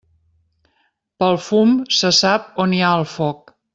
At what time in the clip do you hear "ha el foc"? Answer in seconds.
2.89-3.55